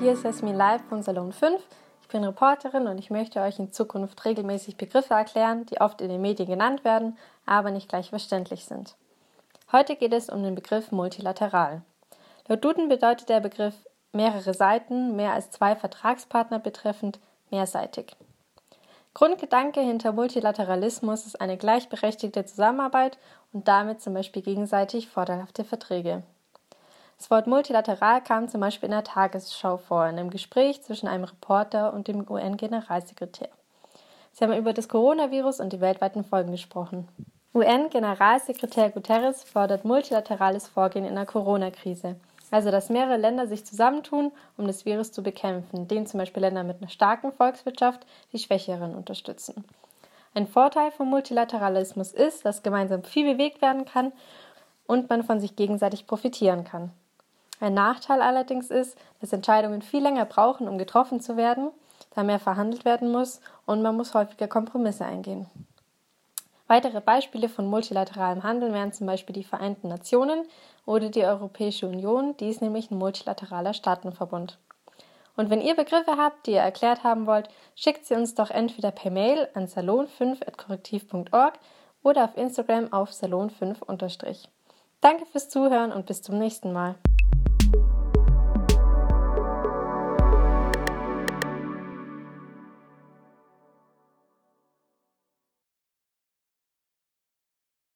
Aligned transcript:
hier 0.00 0.12
ist 0.12 0.24
Jasmin 0.24 0.56
Live 0.56 0.82
von 0.88 1.02
Salon 1.02 1.32
5. 1.32 1.62
Ich 2.02 2.08
bin 2.08 2.24
Reporterin 2.24 2.88
und 2.88 2.98
ich 2.98 3.10
möchte 3.10 3.40
euch 3.40 3.58
in 3.58 3.72
Zukunft 3.72 4.24
regelmäßig 4.24 4.76
Begriffe 4.76 5.14
erklären, 5.14 5.66
die 5.66 5.80
oft 5.80 6.00
in 6.00 6.08
den 6.08 6.20
Medien 6.20 6.48
genannt 6.48 6.84
werden, 6.84 7.16
aber 7.46 7.70
nicht 7.70 7.88
gleich 7.88 8.10
verständlich 8.10 8.64
sind. 8.64 8.96
Heute 9.72 9.96
geht 9.96 10.12
es 10.12 10.28
um 10.28 10.42
den 10.42 10.54
Begriff 10.54 10.90
multilateral. 10.90 11.82
Laut 12.48 12.64
Duden 12.64 12.88
bedeutet 12.88 13.28
der 13.28 13.40
Begriff 13.40 13.74
mehrere 14.12 14.52
Seiten, 14.52 15.16
mehr 15.16 15.32
als 15.32 15.50
zwei 15.50 15.76
Vertragspartner 15.76 16.58
betreffend, 16.58 17.20
mehrseitig. 17.50 18.16
Grundgedanke 19.14 19.80
hinter 19.80 20.12
Multilateralismus 20.12 21.24
ist 21.24 21.40
eine 21.40 21.56
gleichberechtigte 21.56 22.44
Zusammenarbeit 22.44 23.18
und 23.52 23.68
damit 23.68 24.02
zum 24.02 24.14
Beispiel 24.14 24.42
gegenseitig 24.42 25.08
vorteilhafte 25.08 25.64
Verträge. 25.64 26.24
Das 27.18 27.30
Wort 27.30 27.46
multilateral 27.46 28.22
kam 28.22 28.48
zum 28.48 28.60
Beispiel 28.60 28.88
in 28.88 28.92
der 28.92 29.04
Tagesschau 29.04 29.76
vor, 29.76 30.06
in 30.06 30.18
einem 30.18 30.30
Gespräch 30.30 30.82
zwischen 30.82 31.08
einem 31.08 31.24
Reporter 31.24 31.92
und 31.92 32.08
dem 32.08 32.28
UN-Generalsekretär. 32.28 33.48
Sie 34.32 34.44
haben 34.44 34.56
über 34.56 34.72
das 34.72 34.88
Coronavirus 34.88 35.60
und 35.60 35.72
die 35.72 35.80
weltweiten 35.80 36.24
Folgen 36.24 36.50
gesprochen. 36.50 37.08
UN-Generalsekretär 37.54 38.90
Guterres 38.90 39.44
fordert 39.44 39.84
multilaterales 39.84 40.66
Vorgehen 40.66 41.04
in 41.04 41.14
der 41.14 41.24
Corona-Krise, 41.24 42.16
also 42.50 42.72
dass 42.72 42.90
mehrere 42.90 43.16
Länder 43.16 43.46
sich 43.46 43.64
zusammentun, 43.64 44.32
um 44.56 44.66
das 44.66 44.84
Virus 44.84 45.12
zu 45.12 45.22
bekämpfen, 45.22 45.76
indem 45.76 46.04
zum 46.06 46.18
Beispiel 46.18 46.42
Länder 46.42 46.64
mit 46.64 46.78
einer 46.78 46.90
starken 46.90 47.32
Volkswirtschaft 47.32 48.04
die 48.32 48.40
Schwächeren 48.40 48.96
unterstützen. 48.96 49.64
Ein 50.34 50.48
Vorteil 50.48 50.90
vom 50.90 51.10
Multilateralismus 51.10 52.10
ist, 52.10 52.44
dass 52.44 52.64
gemeinsam 52.64 53.04
viel 53.04 53.32
bewegt 53.32 53.62
werden 53.62 53.84
kann 53.84 54.12
und 54.88 55.08
man 55.08 55.22
von 55.22 55.38
sich 55.38 55.54
gegenseitig 55.54 56.08
profitieren 56.08 56.64
kann. 56.64 56.90
Ein 57.60 57.74
Nachteil 57.74 58.20
allerdings 58.20 58.70
ist, 58.70 58.98
dass 59.20 59.32
Entscheidungen 59.32 59.82
viel 59.82 60.02
länger 60.02 60.24
brauchen, 60.24 60.68
um 60.68 60.78
getroffen 60.78 61.20
zu 61.20 61.36
werden, 61.36 61.70
da 62.14 62.22
mehr 62.22 62.38
verhandelt 62.38 62.84
werden 62.84 63.10
muss 63.10 63.40
und 63.66 63.82
man 63.82 63.96
muss 63.96 64.14
häufiger 64.14 64.48
Kompromisse 64.48 65.04
eingehen. 65.04 65.46
Weitere 66.66 67.00
Beispiele 67.00 67.48
von 67.48 67.66
multilateralem 67.66 68.42
Handeln 68.42 68.72
wären 68.72 68.92
zum 68.92 69.06
Beispiel 69.06 69.34
die 69.34 69.44
Vereinten 69.44 69.88
Nationen 69.88 70.44
oder 70.86 71.10
die 71.10 71.24
Europäische 71.24 71.86
Union, 71.86 72.36
die 72.38 72.48
ist 72.48 72.62
nämlich 72.62 72.90
ein 72.90 72.98
multilateraler 72.98 73.74
Staatenverbund. 73.74 74.58
Und 75.36 75.50
wenn 75.50 75.60
ihr 75.60 75.74
Begriffe 75.74 76.16
habt, 76.16 76.46
die 76.46 76.52
ihr 76.52 76.60
erklärt 76.60 77.04
haben 77.04 77.26
wollt, 77.26 77.48
schickt 77.74 78.06
sie 78.06 78.14
uns 78.14 78.34
doch 78.34 78.50
entweder 78.50 78.92
per 78.92 79.10
Mail 79.10 79.48
an 79.54 79.66
salon5.korrektiv.org 79.66 81.54
oder 82.02 82.24
auf 82.24 82.36
Instagram 82.36 82.92
auf 82.92 83.10
salon5 83.10 84.48
Danke 85.00 85.26
fürs 85.26 85.48
Zuhören 85.48 85.92
und 85.92 86.06
bis 86.06 86.22
zum 86.22 86.38
nächsten 86.38 86.72
Mal. 86.72 86.94